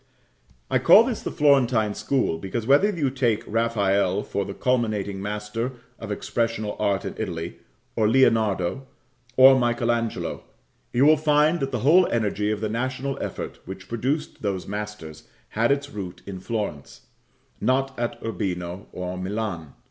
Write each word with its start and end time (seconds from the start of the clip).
I 0.71 0.79
call 0.79 1.03
this 1.03 1.21
the 1.21 1.29
Florentine 1.29 1.93
school, 1.93 2.39
because, 2.39 2.65
whether 2.65 2.89
you 2.89 3.11
take 3.11 3.43
Raphael 3.45 4.23
for 4.23 4.45
the 4.45 4.55
culminating 4.55 5.21
master 5.21 5.73
of 5.99 6.11
expressional 6.11 6.75
art 6.79 7.05
in 7.05 7.13
Italy, 7.19 7.59
or 7.95 8.07
Leonardo, 8.09 8.87
or 9.37 9.59
Michael 9.59 9.91
Angelo, 9.91 10.43
you 10.91 11.05
will 11.05 11.17
find 11.17 11.59
that 11.59 11.71
the 11.71 11.81
whole 11.85 12.07
energy 12.07 12.49
of 12.49 12.61
the 12.61 12.67
national 12.69 13.15
effort 13.21 13.59
which 13.65 13.87
produced 13.87 14.41
those 14.41 14.65
masters 14.65 15.27
had 15.49 15.71
its 15.71 15.91
root 15.91 16.23
in 16.25 16.39
Florence; 16.39 17.01
not 17.61 17.93
at 17.99 18.19
Urbino 18.25 18.87
or 18.91 19.19
Milan. 19.19 19.75